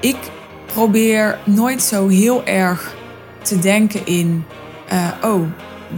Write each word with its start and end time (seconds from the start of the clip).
ik 0.00 0.16
probeer 0.66 1.38
nooit 1.44 1.82
zo 1.82 2.08
heel 2.08 2.44
erg 2.44 2.94
te 3.42 3.58
denken 3.58 4.06
in, 4.06 4.44
uh, 4.92 5.08
oh, 5.22 5.42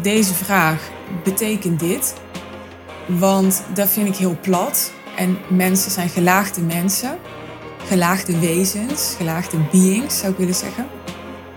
deze 0.01 0.35
vraag 0.35 0.91
betekent 1.25 1.81
dit. 1.81 2.15
Want 3.07 3.63
dat 3.75 3.89
vind 3.89 4.09
ik 4.09 4.17
heel 4.17 4.37
plat. 4.41 4.93
En 5.17 5.39
mensen 5.49 5.91
zijn 5.91 6.09
gelaagde 6.09 6.61
mensen, 6.61 7.19
gelaagde 7.87 8.39
wezens, 8.39 9.15
gelaagde 9.17 9.57
beings 9.71 10.19
zou 10.19 10.33
ik 10.33 10.39
willen 10.39 10.55
zeggen. 10.55 10.87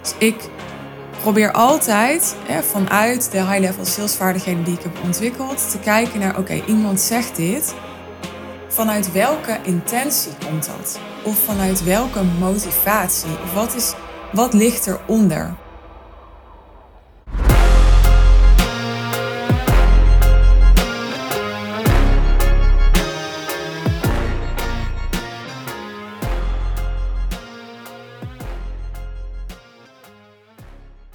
Dus 0.01 0.13
ik 0.17 0.35
probeer 1.21 1.51
altijd 1.51 2.35
vanuit 2.61 3.31
de 3.31 3.37
high-level 3.37 3.85
salesvaardigheden 3.85 4.63
die 4.63 4.73
ik 4.73 4.83
heb 4.83 4.97
ontwikkeld 5.03 5.71
te 5.71 5.79
kijken 5.79 6.19
naar: 6.19 6.37
oké, 6.37 6.61
iemand 6.67 7.01
zegt 7.01 7.35
dit. 7.35 7.75
Vanuit 8.75 9.11
welke 9.11 9.59
intentie 9.63 10.31
komt 10.45 10.65
dat? 10.65 10.99
Of 11.23 11.37
vanuit 11.37 11.83
welke 11.83 12.23
motivatie? 12.23 13.29
Of 13.29 13.53
wat, 13.53 13.75
is, 13.75 13.93
wat 14.31 14.53
ligt 14.53 14.87
eronder? 14.87 15.55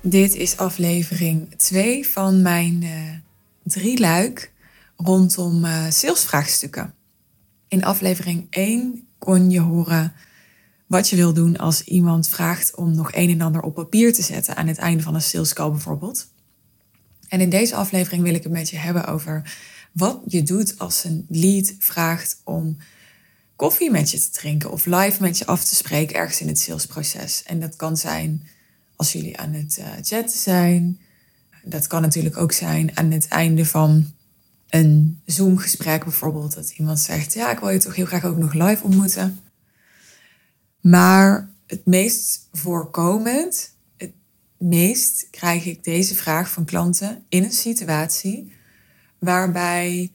Dit 0.00 0.34
is 0.34 0.56
aflevering 0.56 1.54
2 1.56 2.08
van 2.08 2.42
mijn 2.42 2.82
uh, 2.82 3.10
drie 3.62 4.00
luik 4.00 4.52
rondom 4.96 5.64
uh, 5.64 5.84
salesvraagstukken. 5.88 6.99
In 7.70 7.84
aflevering 7.84 8.46
1 8.50 9.06
kon 9.18 9.50
je 9.50 9.60
horen 9.60 10.12
wat 10.86 11.08
je 11.08 11.16
wil 11.16 11.32
doen 11.32 11.56
als 11.56 11.84
iemand 11.84 12.28
vraagt 12.28 12.74
om 12.74 12.94
nog 12.94 13.12
een 13.14 13.30
en 13.30 13.40
ander 13.40 13.62
op 13.62 13.74
papier 13.74 14.12
te 14.12 14.22
zetten 14.22 14.56
aan 14.56 14.66
het 14.66 14.78
einde 14.78 15.02
van 15.02 15.14
een 15.14 15.22
sales 15.22 15.52
call 15.52 15.70
bijvoorbeeld. 15.70 16.28
En 17.28 17.40
in 17.40 17.50
deze 17.50 17.74
aflevering 17.74 18.22
wil 18.22 18.34
ik 18.34 18.42
het 18.42 18.52
met 18.52 18.70
je 18.70 18.76
hebben 18.76 19.06
over 19.06 19.56
wat 19.92 20.20
je 20.26 20.42
doet 20.42 20.78
als 20.78 21.04
een 21.04 21.26
lead 21.28 21.74
vraagt 21.78 22.40
om 22.44 22.76
koffie 23.56 23.90
met 23.90 24.10
je 24.10 24.18
te 24.18 24.30
drinken 24.30 24.70
of 24.70 24.86
live 24.86 25.22
met 25.22 25.38
je 25.38 25.46
af 25.46 25.64
te 25.64 25.74
spreken 25.74 26.16
ergens 26.16 26.40
in 26.40 26.48
het 26.48 26.58
salesproces. 26.58 27.42
En 27.42 27.60
dat 27.60 27.76
kan 27.76 27.96
zijn 27.96 28.46
als 28.96 29.12
jullie 29.12 29.38
aan 29.38 29.52
het 29.52 29.78
uh, 29.80 29.86
chatten 30.02 30.38
zijn. 30.38 31.00
Dat 31.64 31.86
kan 31.86 32.02
natuurlijk 32.02 32.36
ook 32.36 32.52
zijn 32.52 32.96
aan 32.96 33.10
het 33.10 33.28
einde 33.28 33.66
van 33.66 34.12
een 34.70 35.20
Zoom-gesprek 35.24 36.04
bijvoorbeeld. 36.04 36.54
Dat 36.54 36.70
iemand 36.70 36.98
zegt, 36.98 37.32
ja, 37.32 37.50
ik 37.50 37.58
wil 37.58 37.68
je 37.68 37.78
toch 37.78 37.94
heel 37.94 38.06
graag 38.06 38.24
ook 38.24 38.36
nog 38.36 38.52
live 38.52 38.84
ontmoeten. 38.84 39.40
Maar 40.80 41.50
het 41.66 41.86
meest 41.86 42.48
voorkomend, 42.52 43.74
het 43.96 44.12
meest 44.56 45.28
krijg 45.30 45.64
ik 45.64 45.84
deze 45.84 46.14
vraag 46.14 46.50
van 46.50 46.64
klanten 46.64 47.24
in 47.28 47.44
een 47.44 47.52
situatie 47.52 48.52
waarbij 49.18 50.10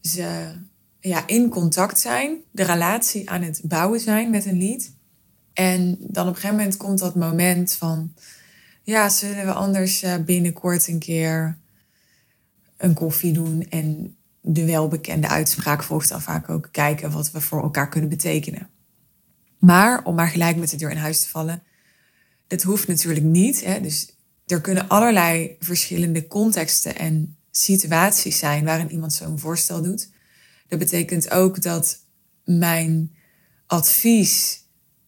ze 0.00 0.52
ja, 1.00 1.26
in 1.26 1.48
contact 1.48 2.00
zijn, 2.00 2.36
de 2.50 2.62
relatie 2.62 3.30
aan 3.30 3.42
het 3.42 3.60
bouwen 3.64 4.00
zijn 4.00 4.30
met 4.30 4.46
een 4.46 4.58
lead. 4.58 4.90
En 5.52 5.96
dan 6.00 6.28
op 6.28 6.34
een 6.34 6.40
gegeven 6.40 6.56
moment 6.56 6.76
komt 6.76 6.98
dat 6.98 7.14
moment 7.14 7.72
van, 7.72 8.14
ja, 8.82 9.08
zullen 9.08 9.46
we 9.46 9.52
anders 9.52 10.02
eh, 10.02 10.16
binnenkort 10.16 10.88
een 10.88 10.98
keer 10.98 11.58
een 12.78 12.94
koffie 12.94 13.32
doen 13.32 13.68
en 13.68 14.16
de 14.40 14.64
welbekende 14.64 15.28
uitspraak 15.28 15.82
volgt 15.82 16.08
dan 16.08 16.22
vaak 16.22 16.48
ook 16.48 16.68
kijken 16.72 17.10
wat 17.10 17.30
we 17.30 17.40
voor 17.40 17.62
elkaar 17.62 17.88
kunnen 17.88 18.10
betekenen. 18.10 18.68
Maar 19.58 20.04
om 20.04 20.14
maar 20.14 20.28
gelijk 20.28 20.56
met 20.56 20.70
de 20.70 20.76
deur 20.76 20.90
in 20.90 20.96
huis 20.96 21.20
te 21.20 21.28
vallen, 21.28 21.62
dat 22.46 22.62
hoeft 22.62 22.88
natuurlijk 22.88 23.24
niet. 23.24 23.64
Hè? 23.64 23.80
Dus 23.80 24.16
er 24.46 24.60
kunnen 24.60 24.88
allerlei 24.88 25.56
verschillende 25.60 26.26
contexten 26.26 26.96
en 26.96 27.36
situaties 27.50 28.38
zijn 28.38 28.64
waarin 28.64 28.90
iemand 28.90 29.12
zo'n 29.12 29.38
voorstel 29.38 29.82
doet. 29.82 30.10
Dat 30.68 30.78
betekent 30.78 31.30
ook 31.30 31.62
dat 31.62 31.98
mijn 32.44 33.16
advies 33.66 34.62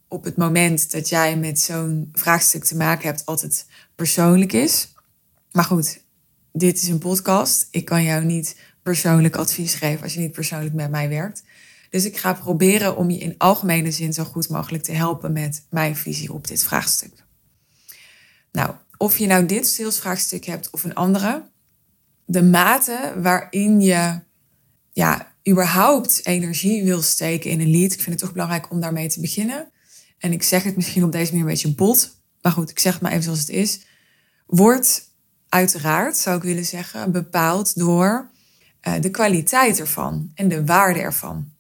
op 0.09 0.25
het 0.25 0.37
moment 0.37 0.91
dat 0.91 1.09
jij 1.09 1.37
met 1.37 1.61
zo'n 1.61 2.09
vraagstuk 2.13 2.65
te 2.65 2.77
maken 2.77 3.07
hebt 3.07 3.27
altijd 3.27 3.67
persoonlijk 3.95 4.53
is. 4.53 4.93
Maar 5.51 5.65
goed, 5.65 6.05
dit 6.53 6.83
is 6.83 6.89
een 6.89 6.99
podcast. 6.99 7.69
Ik 7.71 7.85
kan 7.85 8.03
jou 8.03 8.25
niet 8.25 8.57
persoonlijk 8.83 9.37
advies 9.37 9.75
geven 9.75 10.03
als 10.03 10.15
je 10.15 10.21
niet 10.21 10.33
persoonlijk 10.33 10.75
met 10.75 10.91
mij 10.91 11.09
werkt. 11.09 11.43
Dus 11.91 12.05
ik 12.05 12.17
ga 12.17 12.33
proberen 12.33 12.97
om 12.97 13.11
je 13.11 13.19
in 13.19 13.35
algemene 13.39 13.91
zin 13.91 14.13
zo 14.13 14.25
goed 14.25 14.49
mogelijk 14.49 14.83
te 14.83 14.93
helpen 14.93 15.33
met 15.33 15.67
mijn 15.71 15.97
visie 15.97 16.33
op 16.33 16.47
dit 16.47 16.65
vraagstuk. 16.65 17.13
Nou, 18.53 18.75
of 18.97 19.19
je 19.19 19.27
nou 19.27 19.47
dit 19.47 19.67
salesvraagstuk 19.67 20.45
hebt 20.45 20.71
of 20.71 20.85
een 20.85 20.95
andere, 20.95 21.49
de 22.25 22.43
mate 22.43 23.15
waarin 23.17 23.81
je 23.81 24.21
ja, 24.93 25.35
überhaupt 25.49 26.27
energie 26.27 26.85
wil 26.85 27.03
steken 27.03 27.51
in 27.51 27.61
een 27.61 27.71
lead, 27.71 27.93
ik 27.93 28.01
vind 28.01 28.11
het 28.11 28.19
toch 28.19 28.33
belangrijk 28.33 28.71
om 28.71 28.81
daarmee 28.81 29.09
te 29.09 29.21
beginnen. 29.21 29.71
En 30.19 30.33
ik 30.33 30.43
zeg 30.43 30.63
het 30.63 30.77
misschien 30.77 31.05
op 31.05 31.13
deze 31.13 31.31
manier 31.31 31.47
een 31.47 31.53
beetje 31.53 31.75
bot, 31.75 32.21
maar 32.43 32.53
goed, 32.53 32.71
ik 32.71 32.79
zeg 32.79 32.93
het 32.93 33.03
maar 33.03 33.11
even 33.11 33.23
zoals 33.23 33.39
het 33.39 33.49
is. 33.49 33.81
Wordt 34.47 35.10
uiteraard, 35.51 36.17
zou 36.17 36.37
ik 36.37 36.43
willen 36.43 36.65
zeggen, 36.65 37.13
bepaald 37.13 37.79
door 37.79 38.31
uh, 38.89 38.95
de 39.01 39.11
kwaliteit 39.11 39.81
ervan 39.81 40.31
en 40.35 40.49
de 40.49 40.65
waarde 40.65 41.01
ervan. 41.01 41.53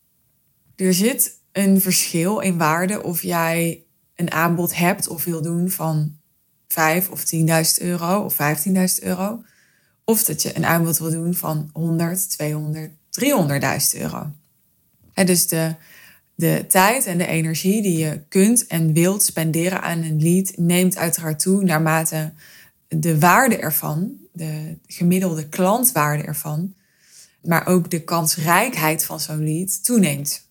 Er 0.77 0.95
zit 0.95 1.39
een 1.53 1.81
verschil 1.81 2.39
in 2.39 2.59
waarde 2.59 3.03
of 3.03 3.23
jij 3.23 3.85
een 4.15 4.33
aanbod 4.33 4.77
hebt 4.77 5.09
of 5.09 5.25
wil 5.25 5.43
doen 5.43 5.71
van 5.71 6.17
5 6.69 7.11
of 7.11 7.25
10.000 7.35 7.83
euro 7.83 8.25
of 8.25 8.37
15.000 8.69 8.75
euro. 9.01 9.43
Of 10.05 10.25
dat 10.25 10.43
je 10.43 10.57
een 10.57 10.65
aanbod 10.65 10.99
wil 10.99 11.11
doen 11.11 11.35
van 11.35 11.71
100, 11.73 12.31
200, 12.31 12.91
300.000 13.95 14.01
euro. 14.01 14.31
Dus 15.15 15.47
de, 15.47 15.75
de 16.35 16.65
tijd 16.69 17.07
en 17.07 17.19
de 17.19 17.27
energie 17.27 17.83
die 17.83 17.99
je 17.99 18.23
kunt 18.29 18.67
en 18.67 18.93
wilt 18.93 19.23
spenderen 19.23 19.83
aan 19.83 20.03
een 20.03 20.23
lead 20.23 20.53
neemt 20.57 20.97
uiteraard 20.97 21.39
toe 21.39 21.65
naarmate 21.65 22.33
de 22.99 23.19
waarde 23.19 23.57
ervan, 23.57 24.17
de 24.33 24.79
gemiddelde 24.87 25.49
klantwaarde 25.49 26.23
ervan, 26.23 26.75
maar 27.43 27.67
ook 27.67 27.91
de 27.91 28.05
kansrijkheid 28.05 29.05
van 29.05 29.21
zo'n 29.21 29.45
lead 29.45 29.85
toeneemt. 29.85 30.49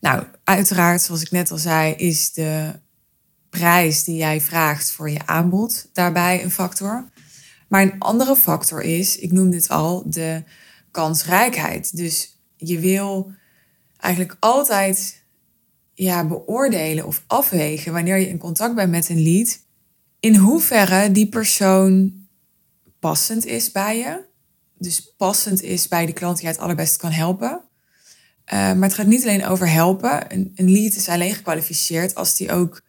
Nou, 0.00 0.24
uiteraard, 0.44 1.02
zoals 1.02 1.22
ik 1.22 1.30
net 1.30 1.50
al 1.50 1.58
zei, 1.58 1.92
is 1.94 2.32
de 2.32 2.72
prijs 3.50 4.04
die 4.04 4.16
jij 4.16 4.40
vraagt 4.40 4.90
voor 4.90 5.10
je 5.10 5.26
aanbod 5.26 5.88
daarbij 5.92 6.42
een 6.42 6.50
factor. 6.50 7.10
Maar 7.68 7.82
een 7.82 7.98
andere 7.98 8.36
factor 8.36 8.82
is, 8.82 9.18
ik 9.18 9.32
noem 9.32 9.50
dit 9.50 9.68
al, 9.68 10.02
de 10.06 10.42
kansrijkheid. 10.90 11.96
Dus 11.96 12.40
je 12.56 12.78
wil 12.78 13.32
eigenlijk 13.96 14.36
altijd 14.40 15.24
ja, 15.94 16.26
beoordelen 16.26 17.06
of 17.06 17.24
afwegen 17.26 17.92
wanneer 17.92 18.16
je 18.16 18.28
in 18.28 18.38
contact 18.38 18.74
bent 18.74 18.90
met 18.90 19.08
een 19.08 19.22
lead 19.22 19.66
in 20.20 20.36
hoeverre 20.36 21.12
die 21.12 21.28
persoon 21.28 22.12
passend 22.98 23.46
is 23.46 23.72
bij 23.72 23.98
je. 23.98 24.24
Dus 24.78 25.14
passend 25.16 25.62
is 25.62 25.88
bij 25.88 26.06
de 26.06 26.12
klant 26.12 26.36
die 26.36 26.46
je 26.46 26.52
het 26.52 26.60
allerbest 26.60 26.96
kan 26.96 27.10
helpen. 27.10 27.50
Uh, 27.50 28.52
maar 28.52 28.88
het 28.88 28.94
gaat 28.94 29.06
niet 29.06 29.22
alleen 29.22 29.46
over 29.46 29.70
helpen. 29.70 30.32
Een, 30.32 30.52
een 30.54 30.70
lead 30.70 30.94
is 30.94 31.08
alleen 31.08 31.34
gekwalificeerd 31.34 32.14
als 32.14 32.36
die 32.36 32.52
ook 32.52 32.82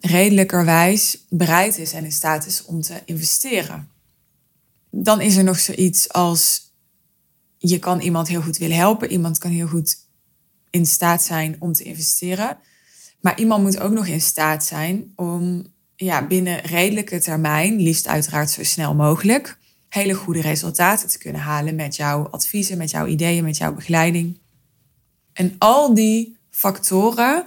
redelijkerwijs 0.00 1.24
bereid 1.28 1.78
is 1.78 1.92
en 1.92 2.04
in 2.04 2.12
staat 2.12 2.46
is 2.46 2.64
om 2.64 2.80
te 2.80 3.02
investeren. 3.04 3.88
Dan 4.90 5.20
is 5.20 5.36
er 5.36 5.44
nog 5.44 5.58
zoiets 5.60 6.12
als 6.12 6.72
je 7.58 7.78
kan 7.78 8.00
iemand 8.00 8.28
heel 8.28 8.42
goed 8.42 8.56
willen 8.56 8.76
helpen. 8.76 9.10
Iemand 9.10 9.38
kan 9.38 9.50
heel 9.50 9.66
goed 9.66 9.96
in 10.70 10.86
staat 10.86 11.22
zijn 11.22 11.56
om 11.58 11.72
te 11.72 11.84
investeren. 11.84 12.58
Maar 13.20 13.38
iemand 13.38 13.62
moet 13.62 13.78
ook 13.78 13.92
nog 13.92 14.06
in 14.06 14.20
staat 14.20 14.64
zijn 14.64 15.12
om 15.16 15.66
ja, 15.96 16.26
binnen 16.26 16.60
redelijke 16.60 17.20
termijn, 17.20 17.80
liefst 17.80 18.08
uiteraard 18.08 18.50
zo 18.50 18.64
snel 18.64 18.94
mogelijk, 18.94 19.58
hele 19.88 20.14
goede 20.14 20.40
resultaten 20.40 21.08
te 21.08 21.18
kunnen 21.18 21.40
halen 21.40 21.74
met 21.74 21.96
jouw 21.96 22.28
adviezen, 22.28 22.78
met 22.78 22.90
jouw 22.90 23.06
ideeën, 23.06 23.44
met 23.44 23.56
jouw 23.56 23.74
begeleiding. 23.74 24.38
En 25.32 25.54
al 25.58 25.94
die 25.94 26.36
factoren 26.50 27.46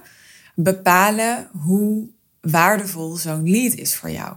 bepalen 0.54 1.48
hoe 1.52 2.08
waardevol 2.40 3.16
zo'n 3.16 3.50
lead 3.50 3.74
is 3.74 3.94
voor 3.94 4.10
jou. 4.10 4.36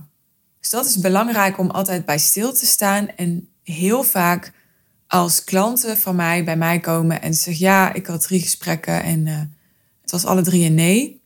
Dus 0.60 0.70
dat 0.70 0.86
is 0.86 1.00
belangrijk 1.00 1.58
om 1.58 1.70
altijd 1.70 2.06
bij 2.06 2.18
stil 2.18 2.54
te 2.54 2.66
staan 2.66 3.08
en 3.16 3.50
heel 3.64 4.04
vaak 4.04 4.52
als 5.08 5.44
klanten 5.44 5.98
van 5.98 6.16
mij 6.16 6.44
bij 6.44 6.58
mij 6.58 6.80
komen 6.80 7.22
en 7.22 7.34
zeggen 7.34 7.66
ja, 7.66 7.94
ik 7.94 8.06
had 8.06 8.22
drie 8.22 8.42
gesprekken 8.42 9.04
en 9.04 9.26
uh, 9.26 9.40
het 10.02 10.12
was 10.12 10.26
alle 10.26 10.42
drie 10.42 10.66
een 10.66 10.74
nee 10.74 11.21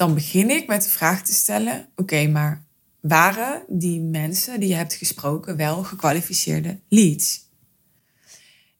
dan 0.00 0.14
begin 0.14 0.50
ik 0.50 0.66
met 0.66 0.82
de 0.82 0.88
vraag 0.88 1.22
te 1.22 1.32
stellen: 1.32 1.88
oké, 1.96 2.26
maar 2.26 2.64
waren 3.00 3.62
die 3.68 4.00
mensen 4.00 4.60
die 4.60 4.68
je 4.68 4.74
hebt 4.74 4.94
gesproken 4.94 5.56
wel 5.56 5.82
gekwalificeerde 5.82 6.78
leads? 6.88 7.48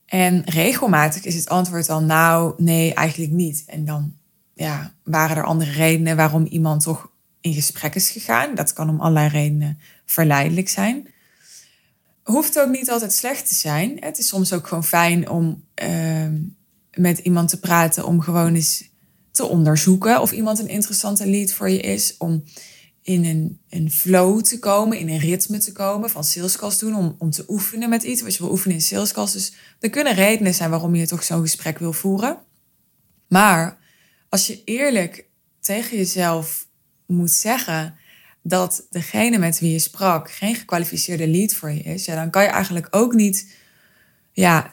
En 0.07 0.43
regelmatig 0.45 1.25
is 1.25 1.35
het 1.35 1.49
antwoord 1.49 1.87
dan: 1.87 2.07
nou, 2.07 2.55
nee, 2.57 2.95
eigenlijk 2.95 3.33
niet. 3.33 3.65
En 3.67 3.85
dan 3.85 4.15
ja, 4.55 4.95
waren 5.05 5.37
er 5.37 5.45
andere 5.45 5.71
redenen 5.71 6.17
waarom 6.17 6.45
iemand 6.45 6.83
toch 6.83 7.11
in 7.41 7.55
gesprek 7.55 7.95
is 7.95 8.11
gegaan. 8.11 8.55
Dat 8.55 8.73
kan 8.73 8.89
om 8.89 9.01
allerlei 9.01 9.29
redenen 9.29 9.79
verleidelijk 10.05 10.69
zijn. 10.69 11.09
Hoeft 12.23 12.61
ook 12.61 12.71
niet 12.71 12.91
altijd 12.91 13.13
slecht 13.13 13.49
te 13.49 13.55
zijn. 13.55 13.97
Het 14.01 14.19
is 14.19 14.29
soms 14.29 14.53
ook 14.53 14.67
gewoon 14.67 14.85
fijn 14.85 15.29
om 15.29 15.65
ehm, 15.75 16.39
met 16.95 17.19
iemand 17.19 17.49
te 17.49 17.61
praten, 17.61 18.07
om 18.07 18.21
gewoon 18.21 18.55
eens 18.55 18.90
te 19.31 19.45
onderzoeken 19.45 20.21
of 20.21 20.33
iemand 20.33 20.59
een 20.59 20.69
interessante 20.69 21.27
lead 21.27 21.53
voor 21.53 21.71
je 21.71 21.81
is. 21.81 22.15
Om 22.19 22.45
in 23.03 23.25
een, 23.25 23.61
een 23.69 23.91
flow 23.91 24.41
te 24.41 24.59
komen, 24.59 24.99
in 24.99 25.09
een 25.09 25.19
ritme 25.19 25.59
te 25.59 25.73
komen 25.73 26.11
van 26.11 26.25
salescalls 26.25 26.79
doen, 26.79 26.95
om, 26.95 27.15
om 27.19 27.31
te 27.31 27.45
oefenen 27.49 27.89
met 27.89 28.03
iets 28.03 28.23
wat 28.23 28.35
je 28.35 28.43
wil 28.43 28.51
oefenen 28.51 28.77
in 28.77 28.83
salescalls. 28.83 29.33
Dus 29.33 29.53
er 29.81 29.91
kunnen 29.91 30.15
redenen 30.15 30.55
zijn 30.55 30.71
waarom 30.71 30.95
je 30.95 31.07
toch 31.07 31.23
zo'n 31.23 31.41
gesprek 31.41 31.79
wil 31.79 31.93
voeren. 31.93 32.39
Maar 33.29 33.79
als 34.29 34.47
je 34.47 34.65
eerlijk 34.65 35.29
tegen 35.61 35.97
jezelf 35.97 36.67
moet 37.07 37.31
zeggen 37.31 37.95
dat 38.43 38.87
degene 38.91 39.39
met 39.39 39.59
wie 39.59 39.73
je 39.73 39.79
sprak 39.79 40.31
geen 40.31 40.55
gekwalificeerde 40.55 41.29
lead 41.29 41.55
voor 41.55 41.71
je 41.71 41.83
is, 41.83 42.05
ja, 42.05 42.15
dan 42.15 42.31
kan 42.31 42.43
je 42.43 42.49
eigenlijk 42.49 42.87
ook 42.91 43.15
niet 43.15 43.55
ja, 44.33 44.73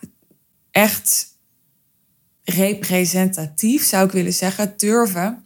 echt 0.71 1.36
representatief, 2.55 3.83
zou 3.83 4.05
ik 4.05 4.11
willen 4.11 4.33
zeggen, 4.33 4.73
durven 4.77 5.45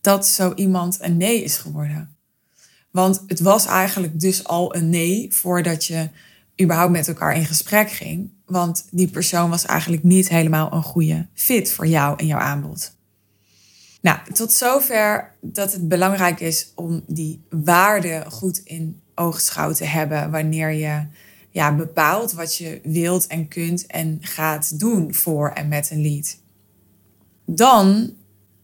dat 0.00 0.26
zo 0.26 0.52
iemand 0.54 0.96
een 1.00 1.16
nee 1.16 1.42
is 1.42 1.56
geworden. 1.56 2.16
Want 2.90 3.24
het 3.26 3.40
was 3.40 3.66
eigenlijk 3.66 4.20
dus 4.20 4.44
al 4.44 4.74
een 4.74 4.90
nee 4.90 5.26
voordat 5.30 5.84
je 5.84 6.08
überhaupt 6.62 6.92
met 6.92 7.08
elkaar 7.08 7.36
in 7.36 7.44
gesprek 7.44 7.90
ging. 7.90 8.30
Want 8.46 8.86
die 8.90 9.08
persoon 9.08 9.50
was 9.50 9.64
eigenlijk 9.64 10.02
niet 10.02 10.28
helemaal 10.28 10.72
een 10.72 10.82
goede 10.82 11.26
fit 11.34 11.72
voor 11.72 11.86
jou 11.86 12.18
en 12.18 12.26
jouw 12.26 12.38
aanbod. 12.38 12.96
Nou, 14.00 14.18
tot 14.32 14.52
zover 14.52 15.34
dat 15.40 15.72
het 15.72 15.88
belangrijk 15.88 16.40
is 16.40 16.72
om 16.74 17.02
die 17.06 17.44
waarde 17.50 18.24
goed 18.28 18.58
in 18.58 19.00
oogschouw 19.14 19.72
te 19.72 19.84
hebben 19.84 20.30
wanneer 20.30 20.70
je 20.70 21.06
ja, 21.58 21.74
bepaalt 21.74 22.32
wat 22.32 22.56
je 22.56 22.80
wilt 22.82 23.26
en 23.26 23.48
kunt 23.48 23.86
en 23.86 24.18
gaat 24.20 24.78
doen 24.80 25.14
voor 25.14 25.50
en 25.50 25.68
met 25.68 25.90
een 25.90 26.02
lead. 26.02 26.38
Dan 27.46 28.14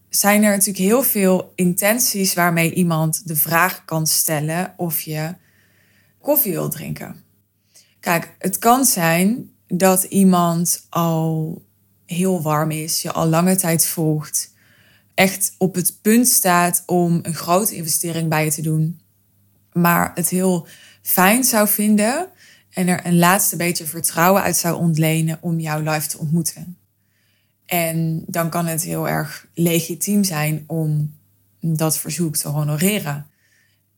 zijn 0.08 0.42
er 0.42 0.50
natuurlijk 0.50 0.84
heel 0.84 1.02
veel 1.02 1.52
intenties 1.54 2.34
waarmee 2.34 2.72
iemand 2.72 3.28
de 3.28 3.36
vraag 3.36 3.84
kan 3.84 4.06
stellen 4.06 4.74
of 4.76 5.00
je 5.00 5.34
koffie 6.20 6.52
wil 6.52 6.68
drinken. 6.68 7.24
Kijk, 8.00 8.34
het 8.38 8.58
kan 8.58 8.84
zijn 8.84 9.50
dat 9.66 10.02
iemand 10.02 10.86
al 10.88 11.62
heel 12.06 12.42
warm 12.42 12.70
is, 12.70 13.02
je 13.02 13.12
al 13.12 13.26
lange 13.26 13.56
tijd 13.56 13.86
volgt, 13.86 14.54
echt 15.14 15.54
op 15.58 15.74
het 15.74 15.98
punt 16.02 16.28
staat 16.28 16.82
om 16.86 17.18
een 17.22 17.34
grote 17.34 17.74
investering 17.74 18.28
bij 18.28 18.44
je 18.44 18.50
te 18.50 18.62
doen, 18.62 19.00
maar 19.72 20.10
het 20.14 20.28
heel 20.28 20.66
fijn 21.02 21.44
zou 21.44 21.68
vinden 21.68 22.32
en 22.74 22.88
er 22.88 23.06
een 23.06 23.18
laatste 23.18 23.56
beetje 23.56 23.86
vertrouwen 23.86 24.42
uit 24.42 24.56
zou 24.56 24.76
ontlenen 24.76 25.38
om 25.40 25.60
jou 25.60 25.90
live 25.90 26.08
te 26.08 26.18
ontmoeten. 26.18 26.78
En 27.66 28.24
dan 28.26 28.50
kan 28.50 28.66
het 28.66 28.82
heel 28.82 29.08
erg 29.08 29.46
legitiem 29.54 30.24
zijn 30.24 30.64
om 30.66 31.14
dat 31.60 31.98
verzoek 31.98 32.36
te 32.36 32.48
honoreren. 32.48 33.26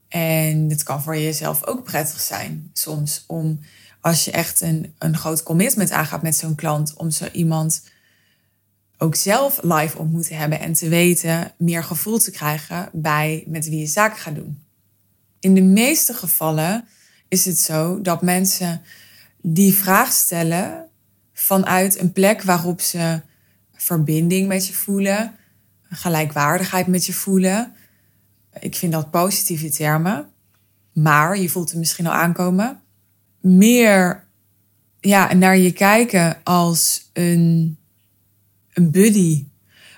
En 0.08 0.70
het 0.70 0.82
kan 0.82 1.02
voor 1.02 1.16
jezelf 1.16 1.66
ook 1.66 1.84
prettig 1.84 2.20
zijn 2.20 2.70
soms 2.72 3.24
om 3.26 3.60
als 4.00 4.24
je 4.24 4.30
echt 4.30 4.60
een, 4.60 4.94
een 4.98 5.16
groot 5.16 5.42
commitment 5.42 5.90
aangaat 5.90 6.22
met 6.22 6.36
zo'n 6.36 6.54
klant, 6.54 6.94
om 6.94 7.10
zo 7.10 7.26
iemand 7.32 7.82
ook 8.98 9.14
zelf 9.14 9.58
live 9.62 9.98
ontmoet 9.98 10.26
te 10.26 10.34
hebben 10.34 10.60
en 10.60 10.72
te 10.72 10.88
weten, 10.88 11.52
meer 11.58 11.84
gevoel 11.84 12.18
te 12.18 12.30
krijgen 12.30 12.88
bij 12.92 13.44
met 13.46 13.68
wie 13.68 13.78
je 13.78 13.86
zaken 13.86 14.18
gaat 14.18 14.34
doen. 14.34 14.62
In 15.40 15.54
de 15.54 15.62
meeste 15.62 16.14
gevallen 16.14 16.88
is 17.28 17.44
het 17.44 17.58
zo 17.58 18.00
dat 18.00 18.22
mensen 18.22 18.82
die 19.40 19.74
vraag 19.74 20.12
stellen 20.12 20.88
vanuit 21.32 22.00
een 22.00 22.12
plek 22.12 22.42
waarop 22.42 22.80
ze 22.80 23.20
verbinding 23.74 24.48
met 24.48 24.66
je 24.66 24.72
voelen, 24.72 25.36
gelijkwaardigheid 25.82 26.86
met 26.86 27.06
je 27.06 27.12
voelen. 27.12 27.72
Ik 28.60 28.76
vind 28.76 28.92
dat 28.92 29.10
positieve 29.10 29.68
termen. 29.70 30.30
Maar 30.92 31.38
je 31.38 31.48
voelt 31.48 31.70
het 31.70 31.78
misschien 31.78 32.06
al 32.06 32.12
aankomen. 32.12 32.80
Meer 33.40 34.24
ja, 35.00 35.34
naar 35.34 35.56
je 35.56 35.72
kijken 35.72 36.40
als 36.44 37.10
een, 37.12 37.76
een 38.72 38.90
buddy 38.90 39.46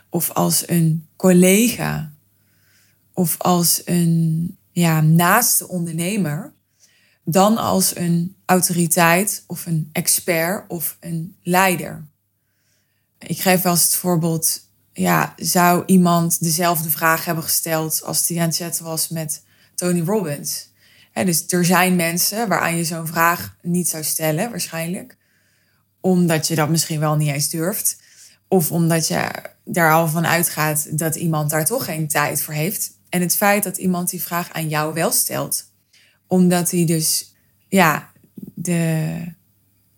of 0.08 0.30
als 0.30 0.68
een 0.68 1.06
collega 1.16 2.12
of 3.12 3.38
als 3.38 3.82
een 3.84 4.56
ja, 4.72 5.00
naaste 5.00 5.68
ondernemer 5.68 6.52
dan 7.30 7.56
als 7.56 7.96
een 7.96 8.36
autoriteit 8.46 9.44
of 9.46 9.66
een 9.66 9.88
expert 9.92 10.64
of 10.68 10.96
een 11.00 11.36
leider. 11.42 12.04
Ik 13.18 13.40
geef 13.40 13.62
wel 13.62 13.72
eens 13.72 13.82
het 13.82 13.94
voorbeeld, 13.94 14.60
ja, 14.92 15.34
zou 15.36 15.82
iemand 15.86 16.42
dezelfde 16.42 16.90
vraag 16.90 17.24
hebben 17.24 17.44
gesteld 17.44 18.02
als 18.02 18.26
die 18.26 18.40
aan 18.40 18.46
het 18.46 18.56
chatten 18.56 18.84
was 18.84 19.08
met 19.08 19.42
Tony 19.74 20.00
Robbins? 20.00 20.66
dus 21.24 21.44
er 21.48 21.64
zijn 21.64 21.96
mensen 21.96 22.48
waaraan 22.48 22.76
je 22.76 22.84
zo'n 22.84 23.06
vraag 23.06 23.56
niet 23.62 23.88
zou 23.88 24.04
stellen, 24.04 24.50
waarschijnlijk. 24.50 25.16
Omdat 26.00 26.46
je 26.46 26.54
dat 26.54 26.68
misschien 26.68 27.00
wel 27.00 27.16
niet 27.16 27.28
eens 27.28 27.48
durft. 27.48 27.96
Of 28.48 28.72
omdat 28.72 29.08
je 29.08 29.30
daar 29.64 29.92
al 29.92 30.08
van 30.08 30.26
uitgaat 30.26 30.98
dat 30.98 31.14
iemand 31.14 31.50
daar 31.50 31.64
toch 31.64 31.84
geen 31.84 32.08
tijd 32.08 32.42
voor 32.42 32.54
heeft. 32.54 32.90
En 33.08 33.20
het 33.20 33.36
feit 33.36 33.62
dat 33.62 33.76
iemand 33.76 34.10
die 34.10 34.22
vraag 34.22 34.52
aan 34.52 34.68
jou 34.68 34.94
wel 34.94 35.12
stelt, 35.12 35.67
omdat 36.28 36.70
hij 36.70 36.84
dus 36.84 37.34
ja, 37.68 38.12
de 38.54 39.14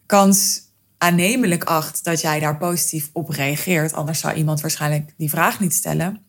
kans 0.06 0.60
aannemelijk 0.98 1.64
acht 1.64 2.04
dat 2.04 2.20
jij 2.20 2.40
daar 2.40 2.56
positief 2.56 3.10
op 3.12 3.28
reageert, 3.28 3.92
anders 3.92 4.20
zou 4.20 4.34
iemand 4.34 4.60
waarschijnlijk 4.60 5.14
die 5.16 5.30
vraag 5.30 5.60
niet 5.60 5.74
stellen, 5.74 6.22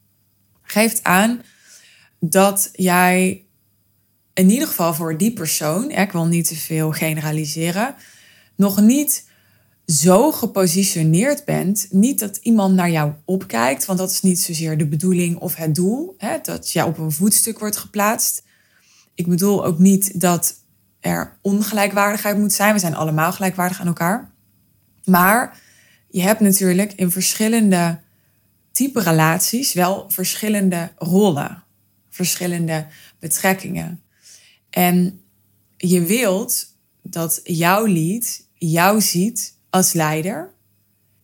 geeft 0.62 1.04
aan 1.04 1.42
dat 2.20 2.70
jij 2.74 3.46
in 4.34 4.50
ieder 4.50 4.68
geval 4.68 4.94
voor 4.94 5.18
die 5.18 5.34
persoon, 5.34 5.92
ik 5.92 6.12
wil 6.12 6.26
niet 6.26 6.48
te 6.48 6.56
veel 6.56 6.92
generaliseren, 6.92 7.96
nog 8.56 8.82
niet 8.82 9.30
zo 9.86 10.32
gepositioneerd 10.32 11.46
bent. 11.46 11.88
Niet 11.90 12.20
dat 12.20 12.38
iemand 12.38 12.76
naar 12.76 12.92
jou 12.92 13.14
opkijkt, 13.26 13.86
want 13.86 14.00
dat 14.00 14.12
is 14.12 14.22
niet 14.22 14.40
zozeer 14.40 14.78
de 14.78 14.88
bedoeling 14.88 15.38
of 15.38 15.56
het 15.56 15.76
doel, 15.76 16.16
hè, 16.18 16.38
dat 16.42 16.72
jij 16.72 16.84
op 16.84 16.98
een 16.98 17.12
voetstuk 17.12 17.60
wordt 17.60 17.78
geplaatst. 17.78 18.44
Ik 19.16 19.28
bedoel 19.28 19.66
ook 19.66 19.80
niet 19.80 20.20
dat 20.22 20.56
er 21.00 21.38
ongelijkwaardigheid 21.42 22.38
moet 22.38 22.54
zijn. 22.54 22.74
We 22.74 22.80
zijn 22.80 22.96
allemaal 22.96 23.32
gelijkwaardig 23.32 23.80
aan 23.80 23.88
elkaar. 23.88 24.32
Maar 25.06 25.62
je 26.10 26.22
hebt 26.22 26.40
natuurlijk 26.40 26.94
in 26.94 27.12
verschillende 27.12 28.00
type 28.72 29.00
relaties 29.00 29.74
wel 29.74 30.10
verschillende 30.10 30.92
rollen, 30.98 31.64
verschillende 32.10 32.88
betrekkingen. 33.20 34.02
En 34.70 35.22
je 35.78 36.04
wilt 36.04 36.76
dat 37.02 37.40
jouw 37.44 37.86
lead 37.86 38.44
jou 38.54 39.02
ziet 39.02 39.58
als 39.70 39.94
leider 39.94 40.54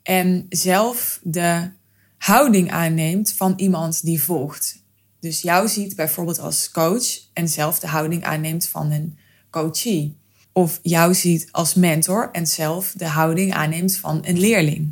en 0.04 0.46
zelf 0.50 1.20
de 1.24 1.70
houding 2.18 2.72
aanneemt 2.72 3.34
van 3.34 3.54
iemand 3.58 4.04
die 4.04 4.22
volgt. 4.22 4.86
Dus 5.20 5.42
jou 5.42 5.68
ziet 5.68 5.96
bijvoorbeeld 5.96 6.40
als 6.40 6.72
coach 6.72 7.06
en 7.34 7.48
zelf 7.50 7.80
de 7.80 7.88
houding 7.88 8.24
aanneemt 8.24 8.68
van 8.68 8.92
een 8.92 9.18
coachie 9.50 10.18
of 10.52 10.80
jou 10.82 11.14
ziet 11.14 11.48
als 11.52 11.74
mentor 11.74 12.30
en 12.32 12.48
zelf 12.48 12.94
de 12.96 13.08
houding 13.08 13.54
aanneemt 13.54 13.98
van 13.98 14.20
een 14.22 14.40
leerling. 14.40 14.92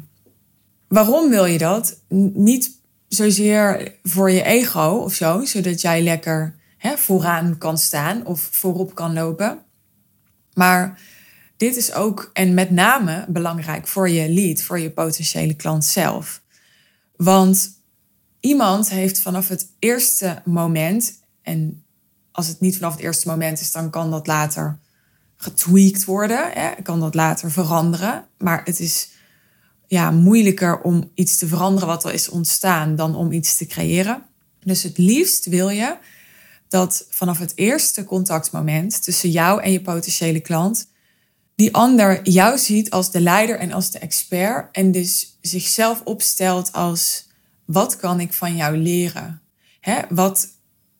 Waarom 0.87 1.29
wil 1.29 1.45
je 1.45 1.57
dat? 1.57 2.01
Niet 2.33 2.79
zozeer 3.07 3.95
voor 4.03 4.31
je 4.31 4.43
ego 4.43 4.87
of 4.87 5.13
zo, 5.13 5.45
zodat 5.45 5.81
jij 5.81 6.01
lekker 6.01 6.55
hè, 6.77 6.97
vooraan 6.97 7.57
kan 7.57 7.77
staan 7.77 8.25
of 8.25 8.49
voorop 8.51 8.95
kan 8.95 9.13
lopen. 9.13 9.59
Maar 10.53 11.01
dit 11.57 11.75
is 11.75 11.93
ook 11.93 12.29
en 12.33 12.53
met 12.53 12.71
name 12.71 13.25
belangrijk 13.27 13.87
voor 13.87 14.09
je 14.09 14.29
lead, 14.29 14.61
voor 14.61 14.79
je 14.79 14.91
potentiële 14.91 15.53
klant 15.53 15.85
zelf. 15.85 16.41
Want 17.15 17.83
iemand 18.45 18.89
heeft 18.89 19.19
vanaf 19.19 19.47
het 19.47 19.67
eerste 19.79 20.41
moment, 20.45 21.13
en 21.41 21.83
als 22.31 22.47
het 22.47 22.59
niet 22.59 22.77
vanaf 22.77 22.91
het 22.91 23.01
eerste 23.01 23.27
moment 23.27 23.59
is, 23.59 23.71
dan 23.71 23.89
kan 23.89 24.11
dat 24.11 24.27
later 24.27 24.79
getweakt 25.35 26.05
worden. 26.05 26.51
Hè? 26.51 26.81
Kan 26.81 26.99
dat 26.99 27.15
later 27.15 27.51
veranderen. 27.51 28.25
Maar 28.37 28.61
het 28.63 28.79
is 28.79 29.09
ja, 29.87 30.11
moeilijker 30.11 30.81
om 30.81 31.11
iets 31.13 31.37
te 31.37 31.47
veranderen 31.47 31.87
wat 31.87 32.05
al 32.05 32.11
is 32.11 32.29
ontstaan 32.29 32.95
dan 32.95 33.15
om 33.15 33.31
iets 33.31 33.57
te 33.57 33.65
creëren. 33.65 34.23
Dus 34.59 34.83
het 34.83 34.97
liefst 34.97 35.45
wil 35.45 35.69
je 35.69 35.97
dat 36.67 37.05
vanaf 37.09 37.39
het 37.39 37.51
eerste 37.55 38.03
contactmoment 38.03 39.03
tussen 39.03 39.29
jou 39.29 39.61
en 39.61 39.71
je 39.71 39.81
potentiële 39.81 40.39
klant, 40.39 40.87
die 41.55 41.73
ander 41.73 42.29
jou 42.29 42.57
ziet 42.57 42.89
als 42.89 43.11
de 43.11 43.21
leider 43.21 43.59
en 43.59 43.71
als 43.71 43.91
de 43.91 43.99
expert 43.99 44.67
en 44.71 44.91
dus 44.91 45.37
zichzelf 45.41 46.01
opstelt 46.03 46.71
als 46.71 47.25
wat 47.65 47.95
kan 47.95 48.19
ik 48.19 48.33
van 48.33 48.55
jou 48.55 48.77
leren? 48.77 49.41
Hè? 49.79 50.01
Wat 50.09 50.47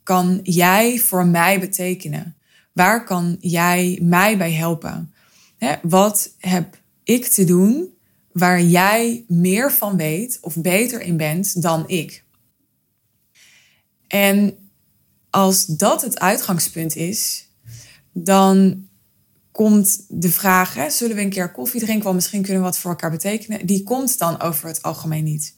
kan 0.04 0.40
jij 0.44 1.00
voor 1.00 1.26
mij 1.26 1.60
betekenen? 1.60 2.36
Waar 2.72 3.06
kan 3.06 3.38
jij 3.40 4.00
mij 4.02 4.38
bij 4.38 4.52
helpen? 4.52 5.14
Hè? 5.58 5.76
Wat 5.82 6.32
heb 6.40 6.78
ik 7.04 7.26
te 7.26 7.44
doen 7.44 7.94
waar 8.32 8.62
jij 8.62 9.26
meer 9.28 9.72
van 9.72 9.98
weet 9.98 10.38
of 10.42 10.56
beter 10.56 11.02
in 11.02 11.18
bent 11.18 11.62
dan 11.62 11.90
ik? 11.90 12.24
En 14.08 14.58
als 15.30 15.66
dat 15.66 16.02
het 16.02 16.20
uitgangspunt 16.20 16.96
is, 16.96 17.50
dan 18.12 18.88
komt 19.52 20.06
de 20.10 20.32
vraag: 20.32 20.74
hè, 20.74 20.90
zullen 20.90 21.16
we 21.16 21.22
een 21.22 21.30
keer 21.30 21.52
koffie 21.52 21.80
drinken? 21.80 22.04
Want 22.04 22.16
misschien 22.16 22.42
kunnen 22.42 22.62
we 22.62 22.68
wat 22.68 22.78
voor 22.78 22.92
elkaar 22.92 23.12
betekenen. 23.12 23.66
Die 23.66 23.84
komt 23.84 24.18
dan 24.20 24.42
over 24.42 24.68
het 24.68 24.82
algemeen 24.82 25.24
niet. 25.24 25.55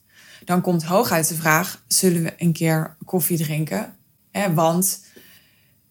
Dan 0.48 0.62
komt 0.62 0.84
hooguit 0.84 1.27
de 1.27 1.36
vraag: 1.36 1.84
zullen 1.88 2.24
we 2.24 2.34
een 2.38 2.54
keer 2.54 2.98
koffie 3.06 3.38
drinken? 3.38 3.98
Want 4.54 5.01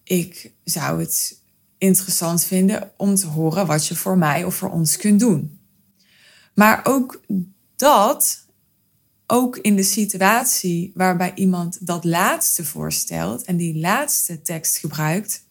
ik 0.03 0.53
zou 0.65 1.01
het 1.01 1.41
interessant 1.79 2.45
vinden 2.45 2.93
om 2.97 3.15
te 3.15 3.27
horen 3.27 3.67
wat 3.67 3.87
je 3.87 3.95
voor 3.95 4.19
mij 4.19 4.45
of 4.45 4.55
voor 4.55 4.71
ons 4.71 4.97
kunt 4.97 5.21
doen. 5.21 5.61
Maar 6.55 6.81
ook 6.85 7.21
dat, 7.77 8.47
ook 9.27 9.57
in 9.57 9.77
de 9.77 9.83
situatie 9.83 10.93
waarbij 10.95 11.33
iemand 11.35 11.87
dat 11.87 12.05
laatste 12.05 12.65
voorstelt 12.65 13.45
en 13.45 13.57
die 13.57 13.79
laatste 13.79 14.43
tekst 14.43 14.79
gebruikt, 14.79 15.45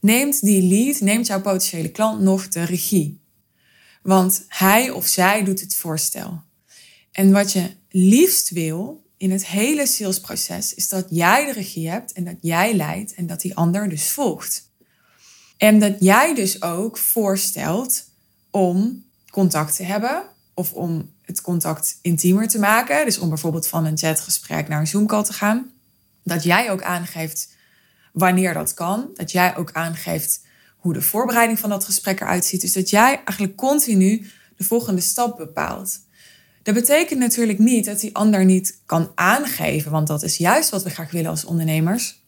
neemt 0.00 0.40
die 0.40 0.62
lead, 0.62 1.00
neemt 1.00 1.26
jouw 1.26 1.40
potentiële 1.40 1.90
klant 1.90 2.20
nog 2.20 2.48
de 2.48 2.64
regie. 2.64 3.20
Want 4.02 4.44
hij 4.48 4.90
of 4.90 5.06
zij 5.06 5.44
doet 5.44 5.60
het 5.60 5.76
voorstel. 5.76 6.44
En 7.16 7.32
wat 7.32 7.52
je 7.52 7.70
liefst 7.90 8.50
wil 8.50 9.04
in 9.16 9.30
het 9.30 9.46
hele 9.46 9.86
salesproces 9.86 10.74
is 10.74 10.88
dat 10.88 11.06
jij 11.10 11.46
de 11.46 11.52
regie 11.52 11.90
hebt 11.90 12.12
en 12.12 12.24
dat 12.24 12.36
jij 12.40 12.74
leidt 12.74 13.14
en 13.14 13.26
dat 13.26 13.40
die 13.40 13.56
ander 13.56 13.88
dus 13.88 14.10
volgt. 14.10 14.70
En 15.56 15.78
dat 15.78 15.96
jij 16.00 16.34
dus 16.34 16.62
ook 16.62 16.98
voorstelt 16.98 18.04
om 18.50 19.04
contact 19.30 19.76
te 19.76 19.82
hebben 19.82 20.22
of 20.54 20.72
om 20.72 21.12
het 21.22 21.40
contact 21.40 21.98
intiemer 22.02 22.48
te 22.48 22.58
maken. 22.58 23.04
Dus 23.04 23.18
om 23.18 23.28
bijvoorbeeld 23.28 23.66
van 23.66 23.84
een 23.84 23.98
chatgesprek 23.98 24.68
naar 24.68 24.80
een 24.80 24.86
Zoom-call 24.86 25.24
te 25.24 25.32
gaan. 25.32 25.70
Dat 26.22 26.42
jij 26.42 26.70
ook 26.70 26.82
aangeeft 26.82 27.54
wanneer 28.12 28.54
dat 28.54 28.74
kan. 28.74 29.10
Dat 29.14 29.30
jij 29.32 29.56
ook 29.56 29.72
aangeeft 29.72 30.40
hoe 30.76 30.92
de 30.92 31.02
voorbereiding 31.02 31.58
van 31.58 31.70
dat 31.70 31.84
gesprek 31.84 32.20
eruit 32.20 32.44
ziet. 32.44 32.60
Dus 32.60 32.72
dat 32.72 32.90
jij 32.90 33.22
eigenlijk 33.24 33.56
continu 33.56 34.30
de 34.56 34.64
volgende 34.64 35.00
stap 35.00 35.36
bepaalt. 35.36 36.04
Dat 36.66 36.74
betekent 36.74 37.20
natuurlijk 37.20 37.58
niet 37.58 37.84
dat 37.84 38.00
die 38.00 38.14
ander 38.14 38.44
niet 38.44 38.80
kan 38.86 39.12
aangeven, 39.14 39.90
want 39.90 40.06
dat 40.06 40.22
is 40.22 40.36
juist 40.36 40.70
wat 40.70 40.82
we 40.82 40.90
graag 40.90 41.10
willen 41.10 41.30
als 41.30 41.44
ondernemers. 41.44 42.24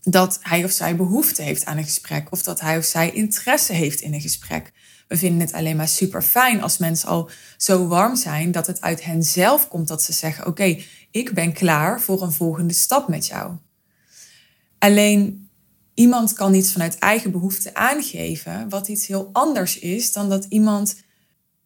Dat 0.00 0.38
hij 0.42 0.64
of 0.64 0.70
zij 0.70 0.96
behoefte 0.96 1.42
heeft 1.42 1.64
aan 1.64 1.76
een 1.76 1.84
gesprek 1.84 2.32
of 2.32 2.42
dat 2.42 2.60
hij 2.60 2.78
of 2.78 2.84
zij 2.84 3.10
interesse 3.10 3.72
heeft 3.72 4.00
in 4.00 4.14
een 4.14 4.20
gesprek. 4.20 4.72
We 5.08 5.16
vinden 5.16 5.40
het 5.40 5.52
alleen 5.52 5.76
maar 5.76 5.88
super 5.88 6.22
fijn 6.22 6.62
als 6.62 6.78
mensen 6.78 7.08
al 7.08 7.30
zo 7.56 7.86
warm 7.86 8.16
zijn 8.16 8.52
dat 8.52 8.66
het 8.66 8.80
uit 8.80 9.04
hen 9.04 9.22
zelf 9.22 9.68
komt 9.68 9.88
dat 9.88 10.02
ze 10.02 10.12
zeggen: 10.12 10.46
Oké, 10.46 10.78
ik 11.10 11.34
ben 11.34 11.52
klaar 11.52 12.00
voor 12.00 12.22
een 12.22 12.32
volgende 12.32 12.74
stap 12.74 13.08
met 13.08 13.26
jou. 13.26 13.56
Alleen 14.78 15.48
iemand 15.94 16.32
kan 16.32 16.54
iets 16.54 16.72
vanuit 16.72 16.98
eigen 16.98 17.30
behoefte 17.30 17.74
aangeven, 17.74 18.68
wat 18.68 18.88
iets 18.88 19.06
heel 19.06 19.30
anders 19.32 19.78
is 19.78 20.12
dan 20.12 20.28
dat 20.28 20.46
iemand 20.48 20.96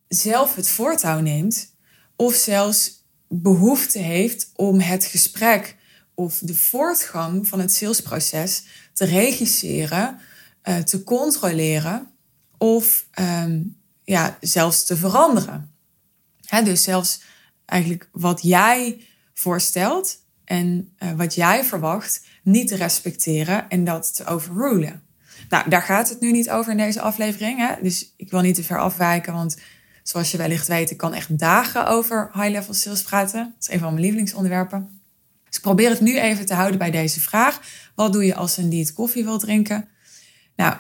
zelf 0.09 0.55
het 0.55 0.69
voortouw 0.69 1.21
neemt 1.21 1.79
of 2.21 2.35
zelfs 2.35 3.05
behoefte 3.29 3.99
heeft 3.99 4.51
om 4.55 4.81
het 4.81 5.05
gesprek 5.05 5.77
of 6.15 6.39
de 6.39 6.55
voortgang 6.55 7.49
van 7.49 7.61
het 7.61 7.73
salesproces 7.73 8.65
te 8.93 9.05
regisseren, 9.05 10.19
uh, 10.65 10.77
te 10.77 11.05
controleren 11.05 12.11
of 12.59 13.07
um, 13.21 13.77
ja, 14.05 14.39
zelfs 14.41 14.85
te 14.85 14.97
veranderen. 14.97 15.75
Dus 16.65 16.83
zelfs 16.83 17.21
eigenlijk 17.65 18.09
wat 18.13 18.43
jij 18.43 19.07
voorstelt 19.35 20.19
en 20.45 20.95
uh, 20.99 21.13
wat 21.13 21.35
jij 21.35 21.65
verwacht, 21.65 22.25
niet 22.43 22.69
te 22.69 22.77
respecteren 22.77 23.69
en 23.69 23.85
dat 23.85 24.15
te 24.15 24.25
overrulen. 24.25 25.03
Nou, 25.49 25.71
daar 25.71 25.83
gaat 25.83 26.09
het 26.09 26.21
nu 26.21 26.33
niet 26.33 26.51
over 26.51 26.71
in 26.71 26.79
deze 26.79 27.01
aflevering. 27.01 27.59
Hè? 27.59 27.83
Dus 27.83 28.15
ik 28.17 28.31
wil 28.31 28.41
niet 28.41 28.55
te 28.55 28.65
ver 28.65 28.79
afwijken, 28.79 29.33
want 29.33 29.57
zoals 30.11 30.31
je 30.31 30.39
wellicht 30.39 30.69
weet, 30.69 30.91
ik 30.91 30.97
kan 30.97 31.15
echt 31.15 31.39
dagen 31.39 31.87
over 31.87 32.31
high-level 32.33 32.75
sales 32.75 33.03
praten. 33.03 33.55
Dat 33.55 33.69
is 33.69 33.75
een 33.75 33.79
van 33.79 33.89
mijn 33.89 34.01
lievelingsonderwerpen. 34.01 35.01
Dus 35.47 35.57
ik 35.57 35.63
probeer 35.63 35.91
het 35.91 36.01
nu 36.01 36.19
even 36.19 36.47
te 36.47 36.55
houden 36.55 36.79
bij 36.79 36.91
deze 36.91 37.21
vraag. 37.21 37.61
Wat 37.95 38.13
doe 38.13 38.25
je 38.25 38.35
als 38.35 38.57
een 38.57 38.69
lead 38.69 38.93
koffie 38.93 39.25
wil 39.25 39.39
drinken? 39.39 39.89
Nou, 40.57 40.77